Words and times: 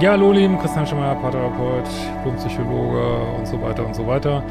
Ja, 0.00 0.12
hallo 0.12 0.30
lieben, 0.30 0.56
Christian 0.60 0.86
Schemmer, 0.86 1.16
Paartherapeut, 1.16 1.88
Blumenpsychologe 2.22 3.36
und 3.36 3.48
so 3.48 3.60
weiter 3.60 3.84
und 3.84 3.96
so 3.96 4.06
weiter. 4.06 4.44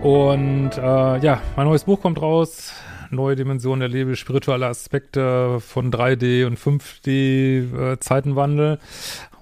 Und 0.00 0.70
äh, 0.78 1.18
ja, 1.18 1.42
mein 1.56 1.66
neues 1.66 1.84
Buch 1.84 2.00
kommt 2.00 2.22
raus. 2.22 2.72
Neue 3.10 3.36
Dimensionen 3.36 3.80
der 3.80 3.90
Liebe, 3.90 4.16
spirituelle 4.16 4.66
Aspekte 4.66 5.60
von 5.60 5.92
3D 5.92 6.46
und 6.46 6.58
5D 6.58 7.92
äh, 7.92 8.00
Zeitenwandel. 8.00 8.78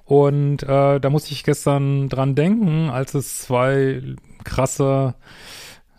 Und 0.04 0.64
äh, 0.64 0.98
da 0.98 1.10
musste 1.10 1.30
ich 1.30 1.44
gestern 1.44 2.08
dran 2.08 2.34
denken, 2.34 2.90
als 2.90 3.14
es 3.14 3.38
zwei 3.38 4.02
krasse, 4.42 5.14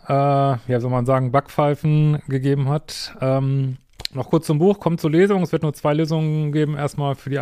äh, 0.08 0.12
ja, 0.12 0.80
soll 0.80 0.90
man 0.90 1.06
sagen, 1.06 1.32
Backpfeifen 1.32 2.20
gegeben 2.28 2.68
hat. 2.68 3.16
Ähm, 3.22 3.78
noch 4.12 4.28
kurz 4.28 4.46
zum 4.46 4.58
Buch, 4.58 4.78
kommt 4.78 5.00
zur 5.00 5.10
Lesung. 5.10 5.42
Es 5.42 5.52
wird 5.52 5.62
nur 5.62 5.72
zwei 5.72 5.94
Lesungen 5.94 6.52
geben. 6.52 6.76
Erstmal 6.76 7.14
für 7.14 7.30
die 7.30 7.38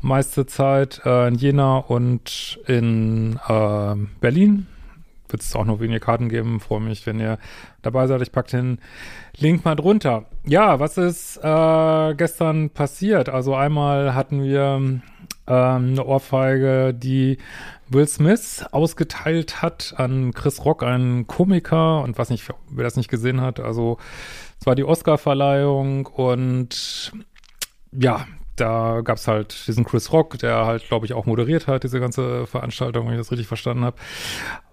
allermeiste 0.00 0.46
Zeit 0.46 1.02
äh, 1.04 1.28
in 1.28 1.34
Jena 1.34 1.78
und 1.78 2.58
in 2.66 3.38
äh, 3.48 3.94
Berlin. 4.20 4.66
Wird 5.28 5.42
es 5.42 5.54
auch 5.54 5.64
noch 5.64 5.78
wenige 5.78 6.00
Karten 6.00 6.28
geben. 6.28 6.58
Freue 6.58 6.80
mich, 6.80 7.06
wenn 7.06 7.20
ihr 7.20 7.38
dabei 7.82 8.06
seid. 8.08 8.20
Ich 8.22 8.32
packe 8.32 8.50
den 8.50 8.80
Link 9.36 9.64
mal 9.64 9.76
drunter. 9.76 10.24
Ja, 10.44 10.80
was 10.80 10.98
ist 10.98 11.36
äh, 11.36 12.14
gestern 12.14 12.70
passiert? 12.70 13.28
Also 13.28 13.54
einmal 13.54 14.14
hatten 14.14 14.42
wir 14.42 14.80
ähm, 14.80 15.02
eine 15.46 16.04
Ohrfeige, 16.04 16.92
die 16.94 17.38
Will 17.88 18.08
Smith 18.08 18.64
ausgeteilt 18.72 19.62
hat 19.62 19.94
an 19.96 20.32
Chris 20.32 20.64
Rock, 20.64 20.82
einen 20.82 21.28
Komiker. 21.28 22.02
Und 22.02 22.18
was 22.18 22.30
nicht, 22.30 22.48
wer 22.68 22.84
das 22.84 22.96
nicht 22.96 23.10
gesehen 23.10 23.40
hat, 23.40 23.60
also 23.60 23.98
es 24.58 24.66
war 24.66 24.74
die 24.74 24.84
Oscar-Verleihung 24.84 26.06
und 26.06 27.12
ja, 27.92 28.26
da 28.60 29.00
gab's 29.02 29.26
halt 29.26 29.66
diesen 29.66 29.84
Chris 29.84 30.12
Rock, 30.12 30.38
der 30.38 30.66
halt, 30.66 30.86
glaube 30.88 31.06
ich, 31.06 31.14
auch 31.14 31.26
moderiert 31.26 31.66
hat, 31.66 31.84
diese 31.84 32.00
ganze 32.00 32.46
Veranstaltung, 32.46 33.06
wenn 33.06 33.14
ich 33.14 33.20
das 33.20 33.30
richtig 33.30 33.48
verstanden 33.48 33.84
habe. 33.84 33.96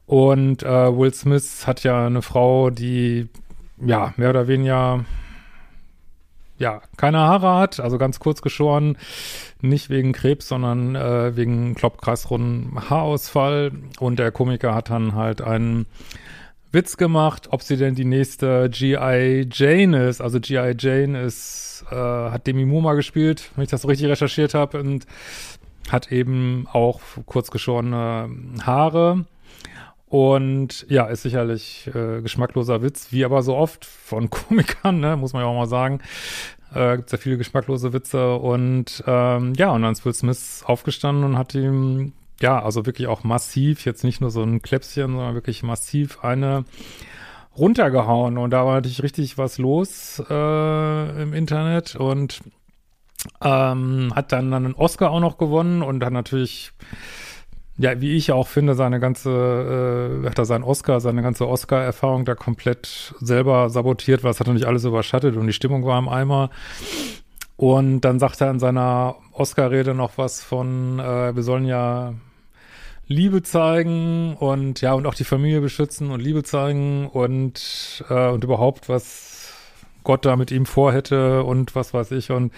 Und 0.06 0.64
äh, 0.64 0.98
Will 0.98 1.14
Smith 1.14 1.68
hat 1.68 1.84
ja 1.84 2.06
eine 2.06 2.22
Frau, 2.22 2.70
die 2.70 3.28
ja 3.80 4.14
mehr 4.18 4.30
oder 4.30 4.48
weniger 4.48 5.06
ja 6.58 6.82
keine 6.98 7.20
Haare 7.20 7.56
hat, 7.56 7.80
also 7.80 7.98
ganz 7.98 8.20
kurz 8.20 8.42
geschoren, 8.42 8.98
nicht 9.62 9.90
wegen 9.90 10.14
Krebs, 10.14 10.48
sondern 10.48 10.96
äh, 10.96 11.36
wegen 11.36 11.76
kloppkreisrunden 11.76 12.90
Haarausfall. 12.90 13.72
Und 14.00 14.20
der 14.20 14.32
Komiker 14.32 14.74
hat 14.74 14.90
dann 14.90 15.14
halt 15.14 15.42
einen 15.42 15.86
Witz 16.72 16.98
gemacht, 16.98 17.50
ob 17.52 17.62
sie 17.62 17.78
denn 17.78 17.96
die 17.96 18.06
nächste 18.06 18.70
G.I. 18.70 19.48
Jane 19.52 20.08
ist. 20.08 20.22
Also 20.22 20.40
G.I. 20.40 20.76
Jane 20.78 21.22
ist, 21.22 21.67
äh, 21.92 21.96
hat 21.96 22.48
Demi 22.48 22.66
Moore 22.66 22.84
mal 22.84 22.96
gespielt, 22.96 23.52
wenn 23.56 23.64
ich 23.64 23.70
das 23.70 23.82
so 23.82 23.88
richtig 23.88 24.08
recherchiert 24.08 24.54
habe, 24.54 24.80
und 24.80 25.06
hat 25.90 26.12
eben 26.12 26.68
auch 26.72 27.02
kurz 27.26 27.52
geschorene 27.52 28.30
Haare. 28.64 29.26
Und 30.10 30.86
ja, 30.90 31.06
ist 31.08 31.24
sicherlich 31.24 31.90
äh, 31.94 32.22
geschmackloser 32.22 32.82
Witz, 32.82 33.08
wie 33.12 33.26
aber 33.26 33.44
so 33.44 33.56
oft 33.56 33.84
von 33.86 34.30
Komikern, 34.30 35.00
ne, 35.00 35.18
muss 35.18 35.34
man 35.34 35.44
ja 35.44 35.48
auch 35.48 35.56
mal 35.56 35.68
sagen. 35.68 36.00
Äh, 36.74 36.98
gibt 36.98 37.12
ja 37.12 37.18
viele 37.18 37.38
geschmacklose 37.38 37.94
Witze 37.94 38.36
und 38.36 39.04
ähm, 39.08 39.54
ja, 39.56 39.72
und 39.72 39.82
dann 39.82 39.94
ist 39.94 40.06
Will 40.06 40.14
Smith 40.14 40.64
aufgestanden 40.66 41.24
und 41.24 41.38
hat 41.38 41.56
ihm 41.56 42.14
ja, 42.42 42.62
also 42.62 42.86
wirklich 42.86 43.08
auch 43.08 43.24
massiv, 43.24 43.86
jetzt 43.86 44.04
nicht 44.04 44.22
nur 44.22 44.30
so 44.30 44.44
ein 44.44 44.62
Kläpschen, 44.62 45.14
sondern 45.14 45.34
wirklich 45.34 45.64
massiv 45.64 46.24
eine 46.24 46.66
runtergehauen. 47.58 48.38
Und 48.38 48.52
da 48.52 48.66
war 48.66 48.76
natürlich 48.76 49.04
richtig 49.04 49.38
was 49.38 49.58
los 49.58 50.24
äh, 50.30 51.22
im 51.22 51.34
Internet 51.34 51.96
und 51.96 52.42
ähm, 53.42 54.14
hat 54.16 54.32
dann, 54.32 54.54
einen 54.54 54.76
Oscar 54.76 55.12
auch 55.12 55.20
noch 55.20 55.38
gewonnen 55.38 55.82
und 55.82 56.04
hat 56.04 56.14
natürlich, 56.14 56.72
ja, 57.78 58.00
wie 58.00 58.16
ich 58.16 58.32
auch 58.32 58.48
finde, 58.48 58.76
seine 58.76 59.00
ganze, 59.00 60.22
äh, 60.24 60.30
hat 60.30 60.38
er 60.38 60.46
seinen 60.46 60.64
Oscar, 60.64 61.00
seine 61.00 61.22
ganze 61.22 61.48
Oscar-Erfahrung 61.48 62.26
da 62.26 62.36
komplett 62.36 63.16
selber 63.20 63.70
sabotiert, 63.70 64.24
weil 64.24 64.32
es 64.32 64.40
hat 64.40 64.48
natürlich 64.48 64.68
alles 64.68 64.86
überschattet 64.86 65.36
und 65.36 65.48
die 65.48 65.54
Stimmung 65.54 65.86
war 65.86 66.00
im 66.00 66.10
Eimer. 66.10 66.50
Und 67.56 68.02
dann 68.02 68.20
sagt 68.20 68.40
er 68.40 68.52
in 68.52 68.60
seiner 68.60 69.16
Oscar-Rede 69.34 69.96
noch 69.96 70.18
was 70.18 70.44
von, 70.44 71.00
äh, 71.00 71.36
wir 71.36 71.44
sollen 71.44 71.66
ja 71.66 72.14
Liebe 73.08 73.42
zeigen 73.42 74.36
und 74.36 74.82
ja, 74.82 74.94
und 74.94 75.06
auch 75.06 75.14
die 75.14 75.24
Familie 75.24 75.62
beschützen 75.62 76.12
und 76.12 76.22
Liebe 76.22 76.44
zeigen 76.44 77.08
und, 77.08 78.04
äh, 78.10 78.30
und 78.30 78.44
überhaupt, 78.44 78.90
was 78.90 79.54
Gott 80.04 80.26
da 80.26 80.36
mit 80.36 80.52
ihm 80.52 80.66
vorhätte 80.66 81.44
und 81.44 81.76
was 81.76 81.94
weiß 81.94 82.12
ich. 82.12 82.32
Und 82.32 82.52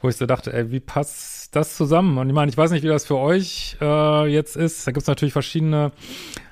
wo 0.00 0.08
ich 0.08 0.16
so 0.16 0.26
dachte, 0.26 0.52
ey, 0.52 0.70
wie 0.70 0.80
passt 0.80 1.56
das 1.56 1.76
zusammen? 1.76 2.18
Und 2.18 2.28
ich 2.28 2.34
meine, 2.34 2.50
ich 2.50 2.56
weiß 2.56 2.70
nicht, 2.70 2.82
wie 2.82 2.88
das 2.88 3.06
für 3.06 3.16
euch 3.16 3.76
äh, 3.80 4.26
jetzt 4.26 4.56
ist. 4.56 4.86
Da 4.86 4.92
gibt 4.92 5.02
es 5.02 5.08
natürlich 5.08 5.32
verschiedene 5.32 5.92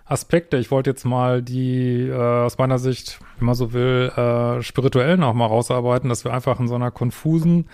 Aspekte. 0.06 0.56
Ich 0.56 0.70
wollte 0.70 0.90
jetzt 0.90 1.04
mal 1.04 1.42
die 1.42 2.08
äh, 2.08 2.14
aus 2.14 2.58
meiner 2.58 2.78
Sicht, 2.78 3.18
wenn 3.38 3.46
man 3.46 3.54
so 3.54 3.72
will, 3.72 4.12
äh, 4.16 4.62
spirituellen 4.62 5.22
auch 5.22 5.34
mal 5.34 5.46
rausarbeiten, 5.46 6.08
dass 6.08 6.24
wir 6.24 6.32
einfach 6.32 6.60
in 6.60 6.68
so 6.68 6.74
einer 6.74 6.90
konfusen 6.90 7.68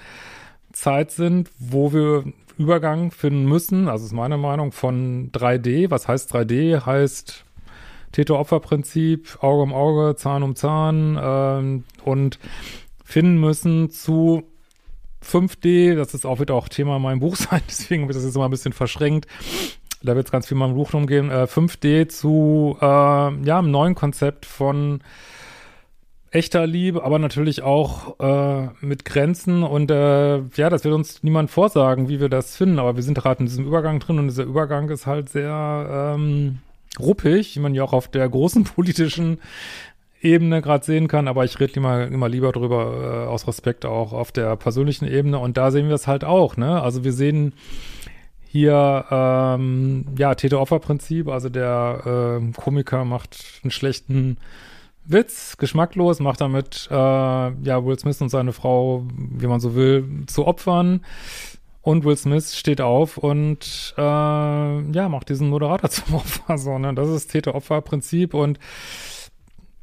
Zeit 0.72 1.10
sind, 1.10 1.50
wo 1.58 1.92
wir 1.92 2.24
Übergang 2.58 3.10
finden 3.10 3.46
müssen, 3.46 3.88
also 3.88 4.04
ist 4.04 4.12
meine 4.12 4.36
Meinung, 4.36 4.72
von 4.72 5.32
3D. 5.32 5.90
Was 5.90 6.06
heißt 6.06 6.34
3D? 6.34 6.84
Heißt 6.84 7.44
Täter-Opfer-Prinzip, 8.12 9.38
Auge 9.40 9.62
um 9.62 9.72
Auge, 9.72 10.16
Zahn 10.16 10.42
um 10.42 10.56
Zahn 10.56 11.18
ähm, 11.20 11.84
und 12.04 12.38
finden 13.04 13.40
müssen 13.40 13.90
zu 13.90 14.42
5D. 15.24 15.94
Das 15.94 16.12
ist 16.12 16.26
auch 16.26 16.40
wieder 16.40 16.54
auch 16.54 16.68
Thema 16.68 16.96
in 16.96 17.02
meinem 17.02 17.20
Buch 17.20 17.36
sein, 17.36 17.62
deswegen 17.68 18.08
wird 18.08 18.16
das 18.16 18.24
jetzt 18.24 18.36
mal 18.36 18.44
ein 18.44 18.50
bisschen 18.50 18.72
verschränkt. 18.72 19.26
Da 20.02 20.16
wird 20.16 20.26
es 20.26 20.32
ganz 20.32 20.46
viel 20.46 20.56
in 20.56 20.60
meinem 20.60 20.74
Buch 20.74 20.92
umgehen. 20.94 21.30
Äh, 21.30 21.44
5D 21.44 22.08
zu 22.08 22.76
äh, 22.80 22.84
ja, 22.84 23.58
einem 23.58 23.70
neuen 23.70 23.94
Konzept 23.94 24.46
von 24.46 25.02
echter 26.30 26.66
Liebe, 26.66 27.02
aber 27.02 27.18
natürlich 27.18 27.62
auch 27.62 28.18
äh, 28.20 28.68
mit 28.80 29.04
Grenzen. 29.04 29.62
Und 29.62 29.90
äh, 29.90 30.38
ja, 30.38 30.70
das 30.70 30.84
wird 30.84 30.94
uns 30.94 31.22
niemand 31.22 31.50
vorsagen, 31.50 32.08
wie 32.08 32.20
wir 32.20 32.28
das 32.28 32.56
finden, 32.56 32.78
aber 32.78 32.96
wir 32.96 33.02
sind 33.02 33.14
gerade 33.14 33.40
in 33.40 33.46
diesem 33.46 33.66
Übergang 33.66 33.98
drin 33.98 34.18
und 34.18 34.28
dieser 34.28 34.44
Übergang 34.44 34.88
ist 34.90 35.06
halt 35.06 35.28
sehr 35.28 36.14
ähm, 36.16 36.58
ruppig, 36.98 37.56
wie 37.56 37.60
man 37.60 37.74
ja 37.74 37.82
auch 37.82 37.92
auf 37.92 38.08
der 38.08 38.28
großen 38.28 38.64
politischen 38.76 39.38
Ebene 40.22 40.60
gerade 40.60 40.84
sehen 40.84 41.08
kann, 41.08 41.28
aber 41.28 41.44
ich 41.44 41.58
rede 41.58 41.72
immer, 41.74 42.06
immer 42.06 42.28
lieber 42.28 42.52
drüber 42.52 43.24
äh, 43.24 43.28
aus 43.28 43.48
Respekt 43.48 43.86
auch 43.86 44.12
auf 44.12 44.32
der 44.32 44.54
persönlichen 44.56 45.08
Ebene. 45.08 45.38
Und 45.38 45.56
da 45.56 45.70
sehen 45.70 45.88
wir 45.88 45.94
es 45.94 46.06
halt 46.06 46.24
auch, 46.24 46.56
ne? 46.56 46.82
Also 46.82 47.04
wir 47.04 47.12
sehen 47.14 47.54
hier 48.46 49.06
ähm, 49.10 50.04
ja 50.18 50.34
Täter-Opfer-Prinzip, 50.34 51.28
also 51.28 51.48
der 51.48 52.40
äh, 52.40 52.52
Komiker 52.52 53.04
macht 53.04 53.60
einen 53.62 53.70
schlechten 53.70 54.36
Witz, 55.10 55.56
geschmacklos, 55.56 56.20
macht 56.20 56.40
damit 56.40 56.88
äh, 56.90 56.94
ja 56.94 57.84
Will 57.84 57.98
Smith 57.98 58.20
und 58.20 58.28
seine 58.28 58.52
Frau, 58.52 59.04
wie 59.16 59.46
man 59.46 59.60
so 59.60 59.74
will, 59.74 60.24
zu 60.26 60.46
Opfern. 60.46 61.04
Und 61.82 62.04
Will 62.04 62.16
Smith 62.16 62.56
steht 62.56 62.82
auf 62.82 63.16
und 63.16 63.94
äh, 63.96 64.02
ja, 64.02 65.08
macht 65.08 65.30
diesen 65.30 65.48
Moderator 65.48 65.88
zum 65.90 66.14
Opfer. 66.14 66.58
So, 66.58 66.78
ne? 66.78 66.94
Das 66.94 67.08
ist 67.08 67.28
Täter-Opfer-Prinzip 67.28 68.34
und 68.34 68.58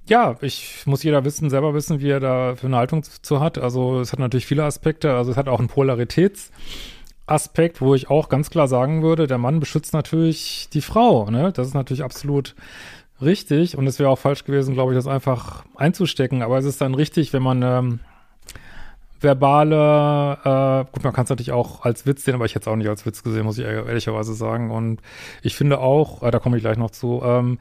ja, 0.10 0.38
ich 0.42 0.84
muss 0.86 1.04
jeder 1.04 1.26
wissen, 1.26 1.50
selber 1.50 1.74
wissen, 1.74 2.00
wie 2.00 2.10
er 2.10 2.20
da 2.20 2.56
für 2.56 2.68
eine 2.68 2.78
Haltung 2.78 3.04
zu 3.04 3.40
hat. 3.42 3.58
Also 3.58 4.00
es 4.00 4.14
hat 4.14 4.20
natürlich 4.20 4.46
viele 4.46 4.64
Aspekte, 4.64 5.14
also 5.14 5.32
es 5.32 5.38
hat 5.38 5.50
auch 5.50 5.60
einen 5.60 5.68
Polaritätsaspekt, 5.68 7.82
wo 7.82 7.94
ich 7.94 8.10
auch 8.10 8.30
ganz 8.30 8.50
klar 8.50 8.70
sagen 8.70 9.04
würde, 9.04 9.28
der 9.28 9.38
Mann 9.38 9.60
beschützt 9.60 9.94
natürlich 9.94 10.70
die 10.72 10.82
Frau, 10.82 11.30
ne? 11.30 11.52
Das 11.52 11.68
ist 11.68 11.74
natürlich 11.74 12.04
absolut 12.04 12.56
richtig 13.22 13.78
und 13.78 13.88
es 13.88 14.00
wäre 14.00 14.10
auch 14.10 14.20
falsch 14.20 14.44
gewesen, 14.44 14.74
glaube 14.74 14.94
ich, 14.94 14.98
das 14.98 15.08
einfach 15.08 15.66
einzustecken. 15.76 16.42
Aber 16.42 16.58
es 16.58 16.66
ist 16.66 16.82
dann 16.82 16.96
richtig, 16.96 17.34
wenn 17.34 17.44
man 17.44 17.62
ähm, 17.64 18.00
verbale, 19.20 20.38
äh, 20.44 20.92
gut, 20.92 21.04
man 21.04 21.14
kann 21.14 21.24
es 21.24 21.30
natürlich 21.30 21.52
auch 21.52 21.84
als 21.84 22.06
Witz 22.06 22.24
sehen, 22.24 22.36
aber 22.36 22.46
ich 22.46 22.56
hätte 22.56 22.64
es 22.64 22.68
auch 22.68 22.76
nicht 22.76 22.90
als 22.90 23.06
Witz 23.06 23.24
gesehen, 23.24 23.46
muss 23.46 23.58
ich 23.58 23.66
ehrlicherweise 23.66 24.34
sagen. 24.34 24.72
Und 24.72 25.02
ich 25.42 25.56
finde 25.56 25.80
auch, 25.80 26.24
äh, 26.24 26.32
da 26.32 26.40
komme 26.40 26.58
ich 26.58 26.64
gleich 26.64 26.78
noch 26.78 26.92
zu, 26.92 27.22
ähm, 27.24 27.60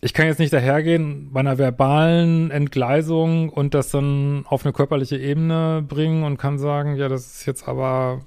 ich 0.00 0.12
kann 0.12 0.26
jetzt 0.26 0.38
nicht 0.38 0.52
dahergehen 0.52 1.30
bei 1.32 1.40
einer 1.40 1.56
verbalen 1.56 2.50
Entgleisung 2.50 3.48
und 3.48 3.72
das 3.72 3.90
dann 3.90 4.44
auf 4.46 4.64
eine 4.64 4.74
körperliche 4.74 5.16
Ebene 5.16 5.82
bringen 5.86 6.24
und 6.24 6.36
kann 6.36 6.58
sagen, 6.58 6.96
ja, 6.96 7.08
das 7.08 7.36
ist 7.36 7.46
jetzt 7.46 7.66
aber 7.66 8.20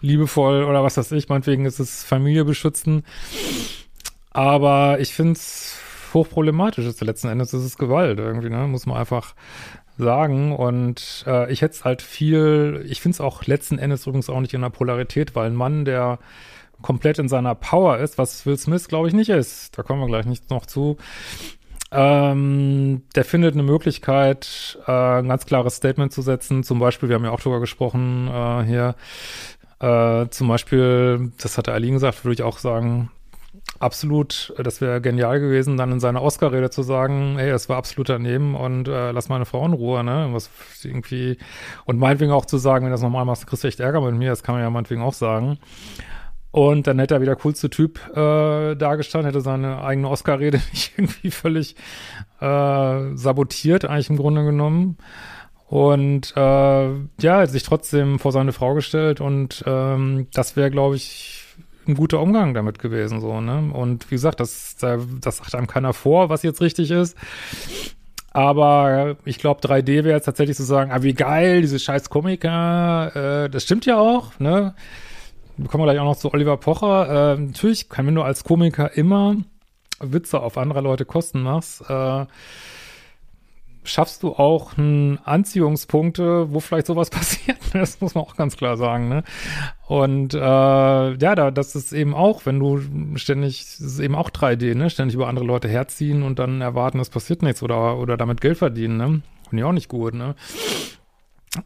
liebevoll 0.00 0.64
oder 0.64 0.82
was 0.82 0.96
weiß 0.96 1.12
ich, 1.12 1.28
meinetwegen 1.28 1.66
ist 1.66 1.78
es 1.78 2.04
Familie 2.04 2.46
beschützen. 2.46 3.04
Aber 4.32 4.98
ich 5.00 5.14
finde 5.14 5.32
es 5.32 5.78
hochproblematisch. 6.14 6.84
Ist 6.84 7.00
letzten 7.02 7.28
Endes 7.28 7.52
ist 7.54 7.64
es 7.64 7.78
Gewalt 7.78 8.18
irgendwie, 8.18 8.50
ne? 8.50 8.66
Muss 8.66 8.86
man 8.86 8.96
einfach 8.96 9.34
sagen. 9.98 10.54
Und 10.54 11.24
äh, 11.26 11.52
ich 11.52 11.62
hätte 11.62 11.74
es 11.74 11.84
halt 11.84 12.02
viel, 12.02 12.84
ich 12.88 13.00
finde 13.00 13.16
es 13.16 13.20
auch 13.20 13.44
letzten 13.44 13.78
Endes 13.78 14.06
übrigens 14.06 14.30
auch 14.30 14.40
nicht 14.40 14.54
in 14.54 14.62
der 14.62 14.70
Polarität, 14.70 15.34
weil 15.34 15.46
ein 15.50 15.54
Mann, 15.56 15.84
der 15.84 16.18
komplett 16.80 17.18
in 17.18 17.28
seiner 17.28 17.54
Power 17.54 17.98
ist, 17.98 18.18
was 18.18 18.44
Will 18.46 18.58
Smith, 18.58 18.88
glaube 18.88 19.08
ich, 19.08 19.14
nicht 19.14 19.28
ist. 19.28 19.76
Da 19.78 19.82
kommen 19.82 20.00
wir 20.00 20.08
gleich 20.08 20.26
nicht 20.26 20.50
noch 20.50 20.66
zu. 20.66 20.96
Ähm, 21.92 23.02
der 23.14 23.24
findet 23.24 23.52
eine 23.54 23.62
Möglichkeit, 23.62 24.78
äh, 24.86 25.18
ein 25.18 25.28
ganz 25.28 25.44
klares 25.46 25.76
Statement 25.76 26.12
zu 26.12 26.22
setzen. 26.22 26.64
Zum 26.64 26.78
Beispiel, 26.78 27.08
wir 27.10 27.16
haben 27.16 27.24
ja 27.24 27.30
auch 27.30 27.40
drüber 27.40 27.60
gesprochen 27.60 28.28
äh, 28.28 28.64
hier, 28.64 28.94
Äh, 29.80 30.28
zum 30.30 30.46
Beispiel, 30.48 31.32
das 31.38 31.58
hat 31.58 31.68
Eileen 31.68 31.94
gesagt, 31.94 32.24
würde 32.24 32.34
ich 32.34 32.42
auch 32.44 32.58
sagen, 32.58 33.10
absolut, 33.78 34.54
das 34.58 34.80
wäre 34.80 35.00
genial 35.00 35.40
gewesen, 35.40 35.76
dann 35.76 35.92
in 35.92 36.00
seiner 36.00 36.22
Oscar-Rede 36.22 36.70
zu 36.70 36.82
sagen, 36.82 37.36
hey, 37.36 37.50
es 37.50 37.68
war 37.68 37.76
absolut 37.76 38.08
daneben 38.08 38.54
und 38.54 38.88
äh, 38.88 39.10
lass 39.12 39.28
meine 39.28 39.44
Frau 39.44 39.64
in 39.66 39.72
Ruhe, 39.72 40.02
ne? 40.04 40.28
Was 40.32 40.50
irgendwie, 40.82 41.38
und 41.84 41.98
meinetwegen 41.98 42.32
auch 42.32 42.46
zu 42.46 42.58
sagen, 42.58 42.84
wenn 42.84 42.90
du 42.90 42.94
das 42.94 43.02
nochmal 43.02 43.24
machst, 43.24 43.46
kriegst 43.46 43.64
du 43.64 43.68
echt 43.68 43.80
Ärger 43.80 44.00
mit 44.00 44.14
mir, 44.14 44.30
das 44.30 44.42
kann 44.42 44.54
man 44.54 44.62
ja 44.62 44.70
meinetwegen 44.70 45.02
auch 45.02 45.14
sagen. 45.14 45.58
Und 46.50 46.86
dann 46.86 46.98
hätte 46.98 47.14
er 47.14 47.22
wieder 47.22 47.34
coolste 47.34 47.70
Typ 47.70 47.98
äh, 48.14 48.74
dargestanden, 48.74 49.26
hätte 49.26 49.40
seine 49.40 49.82
eigene 49.82 50.08
Oscar-Rede 50.08 50.60
nicht 50.72 50.92
irgendwie 50.96 51.30
völlig 51.30 51.76
äh, 52.40 53.16
sabotiert, 53.16 53.84
eigentlich 53.86 54.10
im 54.10 54.18
Grunde 54.18 54.44
genommen. 54.44 54.98
Und 55.66 56.34
äh, 56.36 56.90
ja, 57.20 57.46
sich 57.46 57.62
trotzdem 57.62 58.18
vor 58.18 58.32
seine 58.32 58.52
Frau 58.52 58.74
gestellt 58.74 59.22
und 59.22 59.64
ähm, 59.66 60.26
das 60.34 60.54
wäre, 60.54 60.70
glaube 60.70 60.96
ich, 60.96 61.42
ein 61.86 61.94
guter 61.94 62.20
Umgang 62.20 62.54
damit 62.54 62.78
gewesen, 62.78 63.20
so, 63.20 63.40
ne? 63.40 63.70
Und 63.72 64.10
wie 64.10 64.14
gesagt, 64.14 64.40
das, 64.40 64.76
das 64.78 65.36
sagt 65.36 65.54
einem 65.54 65.66
keiner 65.66 65.92
vor, 65.92 66.28
was 66.28 66.42
jetzt 66.42 66.60
richtig 66.60 66.90
ist. 66.90 67.16
Aber 68.32 69.16
ich 69.24 69.38
glaube, 69.38 69.60
3D 69.60 70.04
wäre 70.04 70.12
jetzt 70.12 70.24
tatsächlich 70.24 70.56
zu 70.56 70.62
sagen, 70.62 70.90
ah, 70.90 71.02
wie 71.02 71.12
geil, 71.12 71.60
diese 71.60 71.78
scheiß 71.78 72.08
Komiker, 72.08 73.44
äh, 73.44 73.50
das 73.50 73.64
stimmt 73.64 73.84
ja 73.84 73.98
auch, 73.98 74.38
ne? 74.38 74.74
Wir 75.58 75.68
kommen 75.68 75.84
gleich 75.84 75.98
auch 75.98 76.04
noch 76.04 76.16
zu 76.16 76.32
Oliver 76.32 76.56
Pocher. 76.56 77.34
Äh, 77.34 77.40
natürlich 77.40 77.90
kann, 77.90 78.06
wenn 78.06 78.14
du 78.14 78.22
als 78.22 78.42
Komiker 78.42 78.96
immer 78.96 79.36
Witze 80.00 80.40
auf 80.40 80.56
andere 80.56 80.80
Leute 80.80 81.04
kosten 81.04 81.42
machst, 81.42 81.82
äh, 81.88 82.26
schaffst 83.84 84.22
du 84.22 84.34
auch 84.34 84.76
hm, 84.76 85.18
Anziehungspunkte, 85.24 86.52
wo 86.52 86.60
vielleicht 86.60 86.86
sowas 86.86 87.10
passiert. 87.10 87.58
Das 87.72 88.00
muss 88.00 88.14
man 88.14 88.24
auch 88.24 88.36
ganz 88.36 88.56
klar 88.56 88.76
sagen. 88.76 89.08
Ne? 89.08 89.24
Und 89.86 90.34
äh, 90.34 90.38
ja, 90.38 91.34
da, 91.34 91.50
das 91.50 91.74
ist 91.74 91.92
eben 91.92 92.14
auch, 92.14 92.46
wenn 92.46 92.58
du 92.58 92.80
ständig, 93.16 93.60
das 93.62 93.80
ist 93.80 93.98
eben 93.98 94.14
auch 94.14 94.30
3D, 94.30 94.74
ne? 94.74 94.90
Ständig 94.90 95.14
über 95.14 95.28
andere 95.28 95.44
Leute 95.44 95.68
herziehen 95.68 96.22
und 96.22 96.38
dann 96.38 96.60
erwarten, 96.60 97.00
es 97.00 97.10
passiert 97.10 97.42
nichts 97.42 97.62
oder, 97.62 97.98
oder 97.98 98.16
damit 98.16 98.40
Geld 98.40 98.58
verdienen, 98.58 98.96
ne? 98.96 99.22
Finde 99.48 99.62
ich 99.62 99.64
auch 99.64 99.72
nicht 99.72 99.88
gut, 99.88 100.14
ne? 100.14 100.34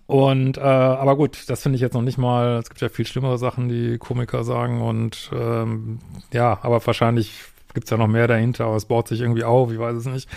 Und 0.06 0.58
äh, 0.58 0.60
aber 0.60 1.16
gut, 1.16 1.48
das 1.48 1.62
finde 1.62 1.76
ich 1.76 1.82
jetzt 1.82 1.94
noch 1.94 2.02
nicht 2.02 2.18
mal. 2.18 2.58
Es 2.58 2.68
gibt 2.68 2.80
ja 2.80 2.88
viel 2.88 3.06
schlimmere 3.06 3.38
Sachen, 3.38 3.68
die 3.68 3.98
Komiker 3.98 4.42
sagen 4.42 4.82
und 4.82 5.30
ähm, 5.32 6.00
ja, 6.32 6.58
aber 6.62 6.84
wahrscheinlich 6.84 7.44
gibt's 7.72 7.90
ja 7.90 7.96
noch 7.96 8.08
mehr 8.08 8.26
dahinter, 8.26 8.64
aber 8.64 8.76
es 8.76 8.86
baut 8.86 9.06
sich 9.06 9.20
irgendwie 9.20 9.44
auf, 9.44 9.70
ich 9.70 9.78
weiß 9.78 9.96
es 9.96 10.06
nicht 10.06 10.28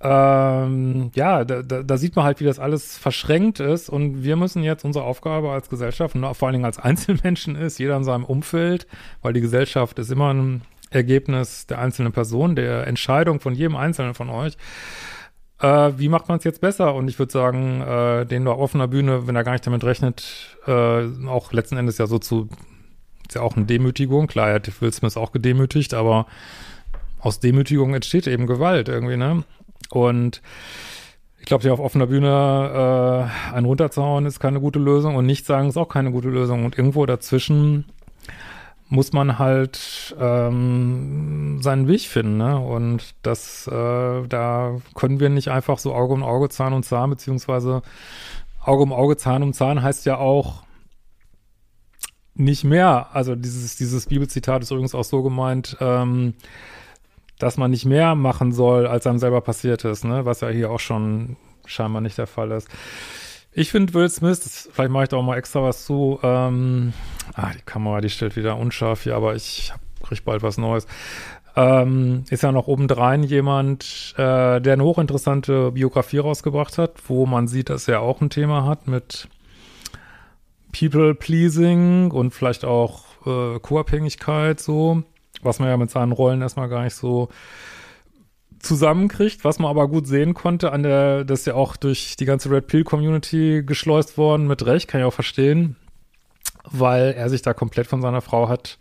ähm, 0.00 1.10
ja, 1.14 1.44
da, 1.44 1.62
da, 1.62 1.96
sieht 1.96 2.14
man 2.14 2.24
halt, 2.24 2.38
wie 2.38 2.44
das 2.44 2.60
alles 2.60 2.96
verschränkt 2.96 3.58
ist 3.58 3.88
und 3.88 4.22
wir 4.22 4.36
müssen 4.36 4.62
jetzt 4.62 4.84
unsere 4.84 5.04
Aufgabe 5.04 5.50
als 5.50 5.68
Gesellschaft 5.68 6.14
und 6.14 6.22
vor 6.36 6.46
allen 6.46 6.52
Dingen 6.52 6.64
als 6.64 6.78
Einzelmenschen 6.78 7.56
ist, 7.56 7.78
jeder 7.78 7.96
in 7.96 8.04
seinem 8.04 8.24
Umfeld, 8.24 8.86
weil 9.22 9.32
die 9.32 9.40
Gesellschaft 9.40 9.98
ist 9.98 10.12
immer 10.12 10.32
ein 10.32 10.62
Ergebnis 10.90 11.66
der 11.66 11.80
einzelnen 11.80 12.12
Person, 12.12 12.54
der 12.54 12.86
Entscheidung 12.86 13.40
von 13.40 13.54
jedem 13.54 13.74
Einzelnen 13.74 14.14
von 14.14 14.30
euch. 14.30 14.56
Äh, 15.60 15.92
wie 15.96 16.08
macht 16.08 16.28
man 16.28 16.38
es 16.38 16.44
jetzt 16.44 16.60
besser? 16.60 16.94
Und 16.94 17.08
ich 17.08 17.18
würde 17.18 17.32
sagen, 17.32 17.82
äh, 17.82 18.24
den 18.24 18.44
da 18.44 18.52
offener 18.52 18.86
Bühne, 18.86 19.26
wenn 19.26 19.34
er 19.34 19.44
gar 19.44 19.52
nicht 19.52 19.66
damit 19.66 19.82
rechnet, 19.82 20.56
äh, 20.66 21.26
auch 21.26 21.52
letzten 21.52 21.76
Endes 21.76 21.98
ja 21.98 22.06
so 22.06 22.18
zu, 22.20 22.48
ist 23.28 23.34
ja 23.34 23.42
auch 23.42 23.56
eine 23.56 23.66
Demütigung. 23.66 24.28
Klar, 24.28 24.48
er 24.48 24.54
hat 24.56 24.80
Will 24.80 24.92
Smith 24.92 25.16
auch 25.16 25.32
gedemütigt, 25.32 25.92
aber 25.94 26.26
aus 27.18 27.40
Demütigung 27.40 27.94
entsteht 27.94 28.28
eben 28.28 28.46
Gewalt 28.46 28.88
irgendwie, 28.88 29.16
ne? 29.16 29.42
Und 29.90 30.42
ich 31.38 31.46
glaube, 31.46 31.62
hier 31.62 31.72
auf 31.72 31.80
offener 31.80 32.08
Bühne 32.08 33.30
äh, 33.50 33.54
einen 33.54 33.66
runterzuhauen 33.66 34.26
ist 34.26 34.40
keine 34.40 34.60
gute 34.60 34.78
Lösung 34.78 35.16
und 35.16 35.26
nicht 35.26 35.46
sagen 35.46 35.68
ist 35.68 35.76
auch 35.76 35.88
keine 35.88 36.12
gute 36.12 36.28
Lösung. 36.28 36.64
Und 36.64 36.76
irgendwo 36.76 37.06
dazwischen 37.06 37.86
muss 38.90 39.12
man 39.12 39.38
halt 39.38 40.16
ähm, 40.18 41.58
seinen 41.60 41.88
Weg 41.88 42.02
finden, 42.02 42.38
ne? 42.38 42.58
Und 42.58 43.14
das, 43.22 43.66
äh, 43.66 44.26
da 44.26 44.76
können 44.94 45.20
wir 45.20 45.28
nicht 45.28 45.48
einfach 45.48 45.78
so 45.78 45.94
Auge 45.94 46.14
um 46.14 46.22
Auge, 46.22 46.48
Zahn 46.48 46.72
um 46.72 46.82
Zahn, 46.82 47.10
beziehungsweise 47.10 47.82
Auge 48.62 48.82
um 48.82 48.92
Auge, 48.92 49.16
Zahn 49.16 49.42
um 49.42 49.52
Zahn 49.52 49.82
heißt 49.82 50.06
ja 50.06 50.16
auch 50.16 50.62
nicht 52.34 52.64
mehr. 52.64 53.08
Also 53.12 53.34
dieses, 53.34 53.76
dieses 53.76 54.06
Bibelzitat 54.06 54.62
ist 54.62 54.70
übrigens 54.70 54.94
auch 54.94 55.04
so 55.04 55.22
gemeint, 55.22 55.76
ähm, 55.80 56.34
dass 57.38 57.56
man 57.56 57.70
nicht 57.70 57.84
mehr 57.84 58.14
machen 58.14 58.52
soll, 58.52 58.86
als 58.86 59.06
einem 59.06 59.18
selber 59.18 59.40
passiert 59.40 59.84
ist, 59.84 60.04
ne? 60.04 60.24
Was 60.24 60.40
ja 60.40 60.48
hier 60.48 60.70
auch 60.70 60.80
schon 60.80 61.36
scheinbar 61.66 62.00
nicht 62.00 62.18
der 62.18 62.26
Fall 62.26 62.50
ist. 62.50 62.68
Ich 63.52 63.70
finde 63.70 63.94
Will 63.94 64.08
Smith, 64.08 64.40
das, 64.40 64.68
vielleicht 64.72 64.90
mache 64.90 65.04
ich 65.04 65.08
da 65.08 65.16
auch 65.16 65.22
mal 65.22 65.36
extra 65.36 65.62
was 65.62 65.84
zu. 65.84 66.18
Ähm, 66.22 66.92
ah, 67.34 67.50
die 67.54 67.62
Kamera, 67.62 68.00
die 68.00 68.10
stellt 68.10 68.36
wieder 68.36 68.56
unscharf 68.56 69.02
hier, 69.02 69.16
aber 69.16 69.34
ich 69.34 69.72
kriege 70.02 70.22
bald 70.24 70.42
was 70.42 70.58
Neues. 70.58 70.86
Ähm, 71.56 72.24
ist 72.30 72.42
ja 72.42 72.52
noch 72.52 72.68
obendrein 72.68 73.24
jemand, 73.24 74.14
äh, 74.16 74.60
der 74.60 74.74
eine 74.74 74.84
hochinteressante 74.84 75.72
Biografie 75.72 76.18
rausgebracht 76.18 76.78
hat, 76.78 77.08
wo 77.08 77.26
man 77.26 77.48
sieht, 77.48 77.68
dass 77.68 77.88
er 77.88 78.00
auch 78.00 78.20
ein 78.20 78.30
Thema 78.30 78.64
hat 78.64 78.86
mit 78.86 79.28
People-Pleasing 80.78 82.10
und 82.12 82.32
vielleicht 82.32 82.64
auch 82.64 83.04
äh, 83.26 83.58
Co-Abhängigkeit 83.58 84.60
so 84.60 85.02
was 85.42 85.58
man 85.58 85.68
ja 85.68 85.76
mit 85.76 85.90
seinen 85.90 86.12
Rollen 86.12 86.42
erstmal 86.42 86.68
gar 86.68 86.84
nicht 86.84 86.94
so 86.94 87.28
zusammenkriegt, 88.58 89.44
was 89.44 89.58
man 89.58 89.70
aber 89.70 89.88
gut 89.88 90.06
sehen 90.06 90.34
konnte 90.34 90.72
an 90.72 90.82
der, 90.82 91.24
das 91.24 91.40
ist 91.40 91.46
ja 91.46 91.54
auch 91.54 91.76
durch 91.76 92.16
die 92.16 92.24
ganze 92.24 92.50
Red 92.50 92.66
Pill 92.66 92.84
Community 92.84 93.62
geschleust 93.64 94.18
worden, 94.18 94.46
mit 94.46 94.66
Recht, 94.66 94.88
kann 94.88 95.00
ich 95.00 95.06
auch 95.06 95.12
verstehen, 95.12 95.76
weil 96.64 97.12
er 97.12 97.30
sich 97.30 97.42
da 97.42 97.54
komplett 97.54 97.86
von 97.86 98.02
seiner 98.02 98.20
Frau 98.20 98.48
hat 98.48 98.78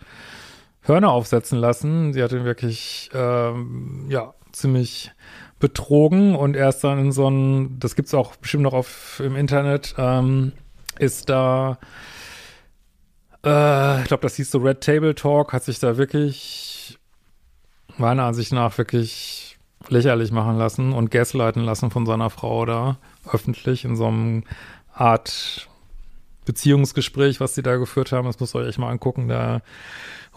Hörner 0.81 1.12
aufsetzen 1.12 1.59
lassen. 1.59 2.13
Sie 2.13 2.24
hat 2.24 2.31
ihn 2.31 2.45
wirklich, 2.45 3.09
ähm, 3.13 4.06
ja, 4.09 4.33
ziemlich 4.51 5.12
betrogen 5.59 6.36
und 6.36 6.56
er 6.56 6.69
ist 6.69 6.83
dann 6.83 7.00
in 7.00 7.12
so 7.12 7.30
ein, 7.30 7.80
das 7.80 7.95
gibt's 7.95 8.13
auch 8.13 8.36
bestimmt 8.38 8.63
noch 8.63 8.74
auf 8.74 9.21
im 9.24 9.36
Internet, 9.36 9.95
ähm, 9.98 10.54
ist 11.00 11.30
da 11.30 11.77
äh, 13.48 14.02
ich 14.02 14.08
glaube, 14.08 14.22
das 14.22 14.36
hieß 14.36 14.52
so 14.52 14.60
Red 14.60 14.82
Table 14.82 15.16
Talk, 15.16 15.54
hat 15.54 15.64
sich 15.64 15.80
da 15.80 15.98
wirklich, 15.98 16.98
meiner 17.98 18.24
Ansicht 18.24 18.52
nach, 18.52 18.78
wirklich 18.78 19.57
lächerlich 19.90 20.31
machen 20.31 20.57
lassen 20.57 20.94
und 20.94 21.12
gaslighten 21.12 21.64
lassen 21.64 21.92
von 21.92 22.06
seiner 22.06 22.30
Frau 22.30 22.66
da, 22.66 22.98
öffentlich 23.31 23.86
in 23.86 23.95
so 23.95 24.07
einem 24.07 24.44
Art 24.94 25.68
Beziehungsgespräch, 26.45 27.40
was 27.40 27.56
sie 27.56 27.62
da 27.62 27.76
geführt 27.76 28.12
haben. 28.12 28.26
Das 28.26 28.40
müsst 28.40 28.56
ihr 28.56 28.60
euch 28.60 28.69
echt 28.69 28.80
mal 28.80 28.90
angucken. 28.90 29.28
Da 29.28 29.62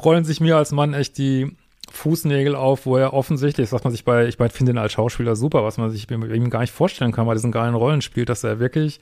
rollen 0.02 0.25
sich 0.25 0.40
mir 0.40 0.56
als 0.56 0.73
Mann 0.73 0.94
echt 0.94 1.18
die 1.18 1.56
Fußnägel 1.90 2.54
auf, 2.54 2.87
wo 2.87 2.96
er 2.96 3.14
offensichtlich, 3.14 3.68
sagt 3.68 3.84
man 3.84 3.92
sich 3.92 4.04
bei, 4.04 4.26
ich 4.26 4.37
finde 4.37 4.73
ihn 4.73 4.78
als 4.78 4.92
Schauspieler 4.92 5.34
super, 5.34 5.64
was 5.64 5.78
man 5.78 5.90
sich 5.90 6.06
bei 6.06 6.14
ihm 6.14 6.50
gar 6.50 6.61
nicht 6.61 6.73
vorstellen 6.73 7.12
kann, 7.12 7.26
bei 7.26 7.34
diesen 7.34 7.52
geilen 7.52 7.75
Rollen 7.75 8.02
spielt, 8.02 8.28
dass 8.28 8.44
er 8.44 8.61
wirklich 8.61 9.00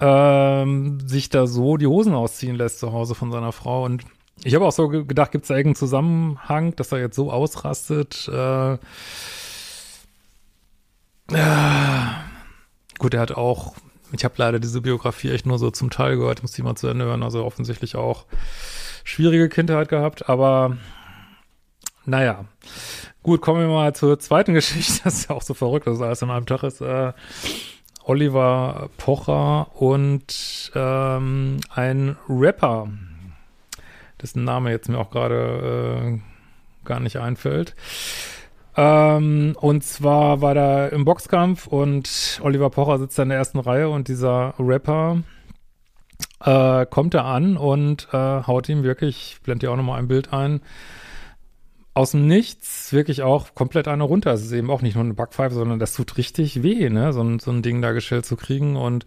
ähm, 0.00 1.00
sich 1.00 1.28
da 1.28 1.46
so 1.46 1.76
die 1.76 1.86
Hosen 1.86 2.14
ausziehen 2.14 2.56
lässt 2.56 2.78
zu 2.78 2.92
Hause 2.92 3.14
von 3.14 3.32
seiner 3.32 3.52
Frau. 3.52 3.84
Und 3.84 4.04
ich 4.44 4.54
habe 4.54 4.64
auch 4.64 4.72
so 4.72 4.88
gedacht, 4.88 5.32
gibt 5.32 5.44
es 5.44 5.48
da 5.48 5.56
irgendeinen 5.56 5.76
Zusammenhang, 5.76 6.76
dass 6.76 6.92
er 6.92 7.00
jetzt 7.00 7.16
so 7.16 7.32
ausrastet? 7.32 8.28
Äh, 8.32 8.74
äh, 11.32 12.06
gut, 12.98 13.14
er 13.14 13.20
hat 13.20 13.32
auch, 13.32 13.74
ich 14.12 14.24
habe 14.24 14.34
leider 14.38 14.60
diese 14.60 14.80
Biografie 14.80 15.30
echt 15.30 15.46
nur 15.46 15.58
so 15.58 15.70
zum 15.70 15.90
Teil 15.90 16.16
gehört, 16.16 16.42
muss 16.42 16.56
ich 16.56 16.64
mal 16.64 16.76
zu 16.76 16.88
Ende 16.88 17.04
hören, 17.04 17.22
also 17.22 17.44
offensichtlich 17.44 17.96
auch 17.96 18.26
schwierige 19.04 19.48
Kindheit 19.48 19.88
gehabt, 19.88 20.28
aber 20.28 20.76
naja. 22.08 22.46
Gut, 23.22 23.42
kommen 23.42 23.60
wir 23.60 23.68
mal 23.68 23.94
zur 23.94 24.18
zweiten 24.18 24.54
Geschichte. 24.54 25.02
Das 25.04 25.14
ist 25.14 25.28
ja 25.28 25.36
auch 25.36 25.42
so 25.42 25.52
verrückt, 25.52 25.86
dass 25.86 26.00
alles 26.00 26.22
an 26.22 26.30
einem 26.30 26.46
Tag 26.46 26.62
ist. 26.62 26.80
Äh, 26.80 27.12
Oliver 28.08 28.88
Pocher 28.96 29.68
und 29.74 30.72
ähm, 30.74 31.60
ein 31.74 32.16
Rapper, 32.28 32.88
dessen 34.22 34.44
Name 34.44 34.70
jetzt 34.70 34.88
mir 34.88 34.98
auch 34.98 35.10
gerade 35.10 36.16
äh, 36.16 36.86
gar 36.86 37.00
nicht 37.00 37.18
einfällt. 37.18 37.76
Ähm, 38.76 39.54
und 39.60 39.84
zwar 39.84 40.40
war 40.40 40.54
da 40.54 40.88
im 40.88 41.04
Boxkampf 41.04 41.66
und 41.66 42.40
Oliver 42.42 42.70
Pocher 42.70 42.98
sitzt 42.98 43.18
da 43.18 43.24
in 43.24 43.28
der 43.28 43.38
ersten 43.38 43.58
Reihe 43.58 43.90
und 43.90 44.08
dieser 44.08 44.54
Rapper 44.58 45.18
äh, 46.44 46.86
kommt 46.86 47.12
da 47.12 47.24
an 47.24 47.58
und 47.58 48.08
äh, 48.12 48.16
haut 48.16 48.68
ihm 48.70 48.84
wirklich, 48.84 49.34
ich 49.34 49.42
blende 49.42 49.66
dir 49.66 49.72
auch 49.72 49.76
nochmal 49.76 49.98
ein 49.98 50.08
Bild 50.08 50.32
ein, 50.32 50.62
aus 51.98 52.12
dem 52.12 52.28
Nichts 52.28 52.92
wirklich 52.92 53.22
auch 53.22 53.56
komplett 53.56 53.88
eine 53.88 54.04
runter. 54.04 54.32
Es 54.32 54.44
ist 54.44 54.52
eben 54.52 54.70
auch 54.70 54.82
nicht 54.82 54.94
nur 54.94 55.02
eine 55.02 55.14
Backpfeife, 55.14 55.56
sondern 55.56 55.80
das 55.80 55.94
tut 55.94 56.16
richtig 56.16 56.62
weh, 56.62 56.88
ne? 56.90 57.12
So, 57.12 57.22
ein, 57.22 57.40
so 57.40 57.50
ein 57.50 57.60
Ding 57.60 57.82
da 57.82 57.90
gestellt 57.90 58.24
zu 58.24 58.36
kriegen 58.36 58.76
und 58.76 59.04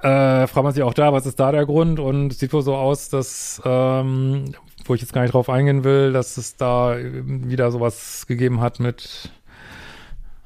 äh, 0.00 0.46
fragt 0.46 0.64
man 0.64 0.72
sich 0.72 0.82
auch 0.82 0.94
da, 0.94 1.12
was 1.12 1.26
ist 1.26 1.38
da 1.38 1.52
der 1.52 1.66
Grund? 1.66 2.00
Und 2.00 2.32
es 2.32 2.38
sieht 2.38 2.54
wohl 2.54 2.62
so 2.62 2.74
aus, 2.74 3.10
dass, 3.10 3.60
ähm, 3.66 4.54
wo 4.86 4.94
ich 4.94 5.02
jetzt 5.02 5.12
gar 5.12 5.20
nicht 5.22 5.34
drauf 5.34 5.50
eingehen 5.50 5.84
will, 5.84 6.10
dass 6.14 6.38
es 6.38 6.56
da 6.56 6.96
wieder 6.98 7.70
sowas 7.70 8.26
gegeben 8.26 8.62
hat 8.62 8.80
mit 8.80 9.30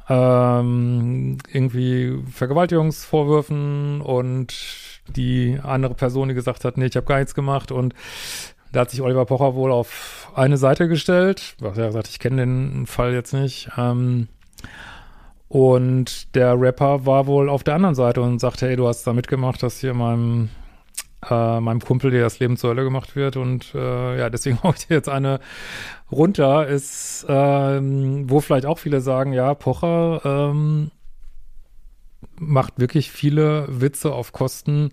ähm, 0.09 1.38
irgendwie 1.52 2.18
Vergewaltigungsvorwürfen 2.32 4.00
und 4.00 4.54
die 5.06 5.61
andere 5.62 5.94
Person, 5.94 6.30
die 6.30 6.35
gesagt 6.35 6.64
hat, 6.64 6.76
nee, 6.78 6.87
ich 6.87 6.97
habe 6.97 7.06
gar 7.06 7.18
nichts 7.18 7.37
gemacht 7.37 7.70
und 7.70 7.94
da 8.73 8.81
hat 8.81 8.91
sich 8.91 9.03
Oliver 9.03 9.25
Pocher 9.25 9.55
wohl 9.55 9.73
auf 9.73 10.31
eine 10.35 10.57
Seite 10.57 10.89
gestellt. 10.89 11.57
Er 11.61 11.69
hat 11.69 11.75
gesagt, 11.75 12.09
ich 12.09 12.19
kenne 12.19 12.47
den 12.47 12.87
Fall 12.87 13.12
jetzt 13.12 13.33
nicht. 13.33 13.71
Ähm, 13.77 14.29
und 15.49 16.35
der 16.37 16.61
Rapper 16.61 17.07
war 17.07 17.27
wohl 17.27 17.49
auf 17.49 17.65
der 17.65 17.75
anderen 17.75 17.97
Seite 17.97 18.23
und 18.23 18.39
sagte, 18.39 18.69
hey, 18.69 18.77
du 18.77 18.87
hast 18.87 19.05
da 19.05 19.12
mitgemacht, 19.12 19.62
dass 19.62 19.81
hier 19.81 19.95
meinem, 19.95 20.49
äh, 21.29 21.59
meinem 21.59 21.81
Kumpel 21.81 22.12
dir 22.12 22.21
das 22.21 22.39
Leben 22.39 22.57
zur 22.57 22.71
Hölle 22.71 22.85
gemacht 22.85 23.17
wird. 23.17 23.37
Und 23.37 23.75
äh, 23.75 24.19
ja, 24.19 24.31
deswegen 24.31 24.59
hau 24.62 24.73
ich 24.73 24.87
dir 24.87 24.95
jetzt 24.95 25.09
eine 25.09 25.41
runter. 26.12 26.69
Ist, 26.69 27.27
ähm, 27.29 28.31
wo 28.31 28.41
vielleicht 28.41 28.67
auch 28.67 28.79
viele 28.79 29.00
sagen, 29.00 29.33
ja, 29.33 29.55
Pocher 29.55 30.21
ähm, 30.25 30.93
macht 32.39 32.79
wirklich 32.79 33.11
viele 33.11 33.67
Witze 33.69 34.12
auf 34.12 34.33
Kosten 34.33 34.91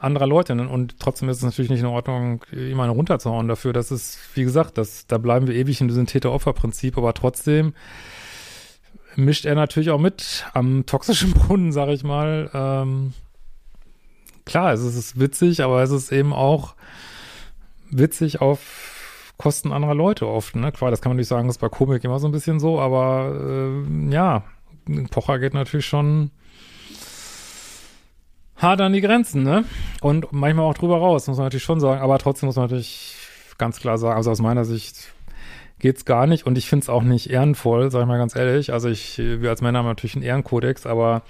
anderer 0.00 0.26
Leute. 0.26 0.54
Ne? 0.54 0.68
Und 0.68 0.98
trotzdem 0.98 1.28
ist 1.28 1.38
es 1.38 1.42
natürlich 1.42 1.70
nicht 1.70 1.80
in 1.80 1.86
Ordnung, 1.86 2.44
jemanden 2.50 2.96
runterzuhauen 2.96 3.46
dafür. 3.46 3.72
Das 3.72 3.90
ist, 3.90 4.18
wie 4.34 4.42
gesagt, 4.42 4.78
das, 4.78 5.06
da 5.06 5.18
bleiben 5.18 5.46
wir 5.46 5.54
ewig 5.54 5.80
in 5.80 5.88
diesem 5.88 6.06
Täter-Opfer-Prinzip, 6.06 6.96
aber 6.96 7.14
trotzdem 7.14 7.74
mischt 9.16 9.44
er 9.44 9.54
natürlich 9.54 9.90
auch 9.90 10.00
mit 10.00 10.46
am 10.54 10.86
toxischen 10.86 11.32
Brunnen, 11.34 11.72
sag 11.72 11.90
ich 11.90 12.02
mal. 12.02 12.50
Ähm, 12.54 13.12
klar, 14.44 14.72
es 14.72 14.82
ist 14.82 15.20
witzig, 15.20 15.62
aber 15.62 15.82
es 15.82 15.90
ist 15.90 16.10
eben 16.12 16.32
auch 16.32 16.74
witzig 17.90 18.40
auf 18.40 19.32
Kosten 19.36 19.72
anderer 19.72 19.94
Leute 19.94 20.26
oft. 20.26 20.56
Ne? 20.56 20.72
Klar, 20.72 20.90
das 20.90 21.00
kann 21.00 21.10
man 21.10 21.16
nicht 21.16 21.28
sagen, 21.28 21.46
das 21.46 21.56
ist 21.56 21.60
bei 21.60 21.68
Komik 21.68 22.04
immer 22.04 22.18
so 22.18 22.28
ein 22.28 22.32
bisschen 22.32 22.60
so, 22.60 22.80
aber 22.80 23.82
äh, 23.86 24.12
ja, 24.12 24.44
Pocher 25.10 25.38
geht 25.38 25.54
natürlich 25.54 25.86
schon 25.86 26.30
hart 28.56 28.80
an 28.80 28.92
die 28.92 29.00
Grenzen, 29.00 29.42
ne? 29.42 29.64
Und 30.00 30.32
manchmal 30.32 30.64
auch 30.66 30.74
drüber 30.74 30.98
raus, 30.98 31.26
muss 31.28 31.36
man 31.36 31.46
natürlich 31.46 31.64
schon 31.64 31.80
sagen. 31.80 32.00
Aber 32.00 32.18
trotzdem 32.18 32.46
muss 32.46 32.56
man 32.56 32.64
natürlich 32.64 33.16
ganz 33.58 33.78
klar 33.78 33.98
sagen, 33.98 34.16
also 34.16 34.30
aus 34.30 34.40
meiner 34.40 34.64
Sicht 34.64 35.12
geht's 35.78 36.04
gar 36.04 36.26
nicht 36.26 36.46
und 36.46 36.58
ich 36.58 36.68
finde 36.68 36.84
es 36.84 36.88
auch 36.88 37.02
nicht 37.02 37.30
ehrenvoll, 37.30 37.90
sag 37.90 38.02
ich 38.02 38.06
mal 38.06 38.18
ganz 38.18 38.36
ehrlich. 38.36 38.72
Also 38.72 38.88
ich, 38.88 39.18
wir 39.18 39.50
als 39.50 39.62
Männer 39.62 39.80
haben 39.80 39.86
natürlich 39.86 40.14
einen 40.14 40.24
Ehrenkodex, 40.24 40.86
aber 40.86 41.22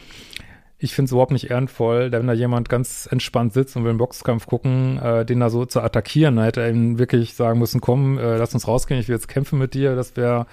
ich 0.79 0.95
finde 0.95 1.07
es 1.07 1.13
überhaupt 1.13 1.33
nicht 1.33 1.51
ehrenvoll, 1.51 2.11
wenn 2.11 2.27
da 2.27 2.33
jemand 2.33 2.69
ganz 2.69 3.07
entspannt 3.11 3.53
sitzt 3.53 3.77
und 3.77 3.85
will 3.85 3.91
einen 3.91 3.99
Boxkampf 3.99 4.47
gucken, 4.47 4.99
äh, 4.99 5.25
den 5.27 5.41
da 5.41 5.51
so 5.51 5.67
zu 5.67 5.81
attackieren. 5.81 6.37
Da 6.37 6.45
hätte 6.45 6.63
er 6.63 6.71
ihm 6.71 6.99
wirklich 6.99 7.35
sagen 7.35 7.59
müssen, 7.59 7.81
komm, 7.81 8.19
äh, 8.19 8.39
lass 8.39 8.55
uns 8.55 8.67
rausgehen, 8.67 8.99
ich 8.99 9.09
will 9.09 9.15
jetzt 9.15 9.29
kämpfen 9.29 9.59
mit 9.59 9.75
dir. 9.75 9.95
Das 9.95 10.17
wäre 10.17 10.47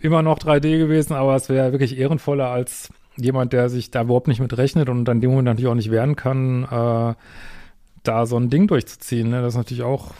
immer 0.00 0.22
noch 0.22 0.38
3D 0.38 0.78
gewesen, 0.78 1.14
aber 1.14 1.36
es 1.36 1.48
wäre 1.48 1.72
wirklich 1.72 1.98
ehrenvoller 1.98 2.48
als 2.48 2.90
jemand, 3.16 3.52
der 3.52 3.68
sich 3.68 3.90
da 3.90 4.02
überhaupt 4.02 4.28
nicht 4.28 4.40
mit 4.40 4.56
rechnet 4.56 4.88
und 4.88 5.04
dann 5.04 5.20
dem 5.20 5.30
Moment 5.30 5.46
natürlich 5.46 5.68
auch 5.68 5.74
nicht 5.74 5.90
wehren 5.90 6.16
kann, 6.16 6.64
äh, 6.64 7.14
da 8.02 8.26
so 8.26 8.36
ein 8.36 8.50
Ding 8.50 8.66
durchzuziehen. 8.66 9.30
Ne? 9.30 9.42
Das 9.42 9.54
ist 9.54 9.58
natürlich 9.58 9.82
auch, 9.82 10.12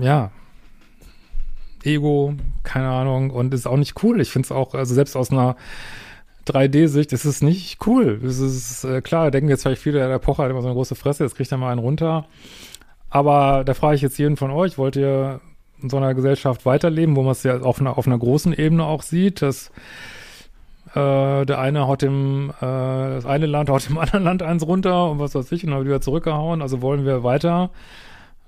ja, 0.00 0.30
Ego, 1.82 2.34
keine 2.62 2.88
Ahnung, 2.88 3.30
und 3.30 3.52
ist 3.54 3.66
auch 3.66 3.76
nicht 3.76 4.02
cool. 4.02 4.20
Ich 4.20 4.30
finde 4.30 4.46
es 4.46 4.52
auch, 4.52 4.74
also 4.74 4.94
selbst 4.94 5.16
aus 5.16 5.30
einer 5.30 5.56
3D-Sicht 6.46 7.12
ist 7.12 7.24
es 7.24 7.42
nicht 7.42 7.86
cool. 7.86 8.20
Es 8.24 8.38
ist 8.38 8.84
äh, 8.84 9.00
klar, 9.00 9.30
denken 9.30 9.48
jetzt 9.48 9.62
vielleicht 9.62 9.82
viele, 9.82 9.98
der 9.98 10.18
Pocher 10.18 10.44
hat 10.44 10.50
immer 10.50 10.62
so 10.62 10.68
eine 10.68 10.74
große 10.74 10.94
Fresse, 10.94 11.24
jetzt 11.24 11.36
kriegt 11.36 11.52
er 11.52 11.58
mal 11.58 11.70
einen 11.70 11.80
runter. 11.80 12.26
Aber 13.10 13.64
da 13.64 13.74
frage 13.74 13.96
ich 13.96 14.02
jetzt 14.02 14.18
jeden 14.18 14.36
von 14.36 14.50
euch, 14.50 14.76
wollt 14.76 14.96
ihr 14.96 15.40
in 15.80 15.90
so 15.90 15.96
einer 15.96 16.14
Gesellschaft 16.14 16.66
weiterleben, 16.66 17.16
wo 17.16 17.22
man 17.22 17.32
es 17.32 17.42
ja 17.42 17.60
auf 17.60 17.80
einer, 17.80 17.96
auf 17.96 18.06
einer 18.06 18.18
großen 18.18 18.52
Ebene 18.52 18.84
auch 18.84 19.02
sieht, 19.02 19.42
dass 19.42 19.70
äh, 20.94 21.44
der 21.44 21.58
eine 21.58 21.86
haut 21.86 22.02
dem, 22.02 22.50
äh, 22.50 22.60
das 22.60 23.26
eine 23.26 23.46
Land 23.46 23.68
haut 23.68 23.88
dem 23.88 23.98
anderen 23.98 24.24
Land 24.24 24.42
eins 24.42 24.66
runter 24.66 25.10
und 25.10 25.18
was 25.18 25.34
weiß 25.34 25.50
ich, 25.52 25.64
und 25.64 25.70
dann 25.70 25.80
wird 25.80 25.88
wieder 25.88 26.00
zurückgehauen. 26.00 26.62
Also 26.62 26.82
wollen 26.82 27.04
wir 27.04 27.24
weiter 27.24 27.70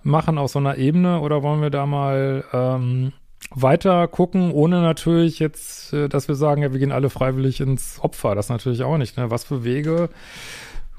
machen 0.02 0.38
auf 0.38 0.50
so 0.52 0.58
einer 0.58 0.78
Ebene 0.78 1.20
oder 1.20 1.42
wollen 1.42 1.60
wir 1.60 1.70
da 1.70 1.84
mal 1.84 2.44
ähm, 2.52 3.12
weiter 3.50 4.06
gucken, 4.08 4.52
ohne 4.52 4.80
natürlich 4.80 5.38
jetzt, 5.38 5.92
äh, 5.92 6.08
dass 6.08 6.28
wir 6.28 6.36
sagen, 6.36 6.62
ja, 6.62 6.72
wir 6.72 6.78
gehen 6.78 6.92
alle 6.92 7.10
freiwillig 7.10 7.60
ins 7.60 7.98
Opfer. 8.00 8.34
Das 8.34 8.48
natürlich 8.48 8.84
auch 8.84 8.98
nicht. 8.98 9.16
Ne? 9.16 9.30
Was 9.30 9.44
für 9.44 9.64
Wege 9.64 10.08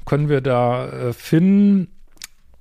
können 0.06 0.30
wir 0.30 0.42
da 0.42 0.88
äh, 0.88 1.14
finden? 1.14 1.88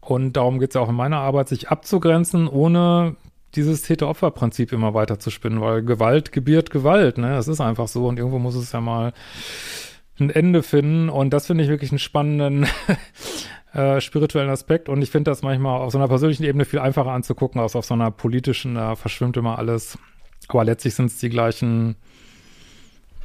Und 0.01 0.35
darum 0.35 0.61
geht 0.61 0.71
es 0.71 0.75
ja 0.75 0.81
auch 0.81 0.89
in 0.89 0.95
meiner 0.95 1.19
Arbeit, 1.19 1.49
sich 1.49 1.69
abzugrenzen, 1.69 2.47
ohne 2.47 3.17
dieses 3.57 3.83
Täter-Opfer-Prinzip 3.83 4.73
immer 4.73 4.95
weiter 4.95 5.19
zu 5.19 5.31
spinnen, 5.31 5.61
weil 5.61 5.83
Gewalt 5.83 6.33
gebiert 6.33 6.71
Gewalt, 6.71 7.19
ne? 7.19 7.31
Das 7.31 7.49
ist 7.49 7.61
einfach 7.61 7.89
so 7.89 8.07
und 8.07 8.19
irgendwo 8.19 8.39
muss 8.39 8.55
es 8.55 8.73
ja 8.73 8.81
mal 8.81 9.13
ein 10.19 10.31
Ende 10.31 10.63
finden 10.63 11.09
und 11.09 11.31
das 11.31 11.47
finde 11.47 11.65
ich 11.65 11.71
wirklich 11.71 11.91
einen 11.91 11.99
spannenden 11.99 12.67
äh, 13.75 14.01
spirituellen 14.01 14.51
Aspekt 14.51 14.89
und 14.89 15.03
ich 15.03 15.11
finde 15.11 15.31
das 15.31 15.43
manchmal 15.43 15.81
auf 15.81 15.93
so 15.93 15.99
einer 15.99 16.09
persönlichen 16.09 16.45
Ebene 16.45 16.65
viel 16.65 16.79
einfacher 16.79 17.11
anzugucken 17.11 17.61
als 17.61 17.77
auf 17.77 17.85
so 17.85 17.95
einer 17.95 18.11
politischen, 18.11 18.77
da 18.77 18.95
verschwimmt 18.95 19.37
immer 19.37 19.59
alles. 19.59 19.99
Aber 20.49 20.65
letztlich 20.65 20.95
sind 20.95 21.07
es 21.07 21.19
die 21.19 21.29
gleichen 21.29 21.97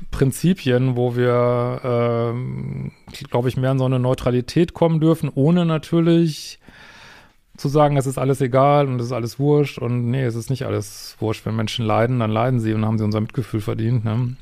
Prinzipien, 0.09 0.95
wo 0.95 1.15
wir, 1.15 2.33
äh, 2.33 3.23
glaube 3.29 3.50
ich, 3.50 3.57
mehr 3.57 3.71
in 3.71 3.79
so 3.79 3.85
eine 3.85 4.00
Neutralität 4.00 4.73
kommen 4.73 5.00
dürfen, 5.00 5.29
ohne 5.33 5.65
natürlich 5.65 6.59
zu 7.62 7.70
sagen, 7.70 7.96
es 7.96 8.08
ist 8.08 8.18
alles 8.18 8.41
egal 8.41 8.88
und 8.88 9.00
es 9.00 9.08
ist 9.08 9.12
alles 9.12 9.39
wurscht 9.39 9.77
und 9.77 10.10
nee, 10.10 10.24
es 10.24 10.36
ist 10.36 10.50
nicht 10.50 10.65
alles 10.65 11.15
wurscht. 11.20 11.46
Wenn 11.46 11.56
Menschen 11.56 11.86
leiden, 11.86 12.20
dann 12.20 12.32
leiden 12.32 12.60
sie 12.60 12.74
und 12.74 12.86
haben 12.86 12.98
sie 12.98 13.06
unser 13.06 13.22
Mitgefühl 13.22 13.62
verdient. 13.62 14.03
Ne? 14.03 14.36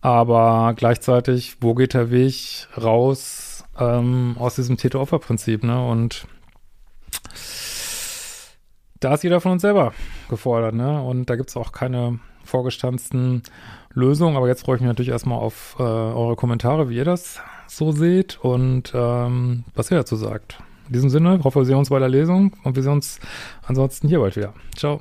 Aber 0.00 0.74
gleichzeitig, 0.76 1.56
wo 1.60 1.74
geht 1.74 1.92
der 1.92 2.10
Weg 2.10 2.68
raus 2.80 3.64
ähm, 3.78 4.36
aus 4.38 4.54
diesem 4.54 4.76
Täter-Opfer-Prinzip? 4.76 5.64
Ne? 5.64 5.84
Und 5.84 6.26
da 9.00 9.14
ist 9.14 9.24
jeder 9.24 9.40
von 9.40 9.52
uns 9.52 9.62
selber 9.62 9.92
gefordert. 10.28 10.74
Ne? 10.74 11.02
Und 11.02 11.28
da 11.28 11.36
gibt 11.36 11.50
es 11.50 11.56
auch 11.56 11.72
keine 11.72 12.20
vorgestanzten 12.44 13.42
Lösungen. 13.92 14.36
Aber 14.36 14.46
jetzt 14.46 14.64
freue 14.64 14.76
ich 14.76 14.82
mich 14.82 14.88
natürlich 14.88 15.10
erstmal 15.10 15.38
auf 15.38 15.74
äh, 15.80 15.82
eure 15.82 16.36
Kommentare, 16.36 16.88
wie 16.88 16.96
ihr 16.96 17.04
das 17.04 17.40
so 17.66 17.90
seht 17.90 18.38
und 18.40 18.92
ähm, 18.94 19.64
was 19.74 19.90
ihr 19.90 19.96
dazu 19.96 20.14
sagt. 20.14 20.58
In 20.90 20.94
diesem 20.94 21.08
Sinne, 21.08 21.38
hoffe, 21.44 21.60
wir 21.60 21.64
sehen 21.64 21.76
uns 21.76 21.88
bei 21.88 22.00
der 22.00 22.08
Lesung 22.08 22.52
und 22.64 22.74
wir 22.74 22.82
sehen 22.82 22.94
uns 22.94 23.20
ansonsten 23.62 24.08
hier 24.08 24.18
bald 24.18 24.34
wieder. 24.34 24.54
Ciao. 24.76 25.00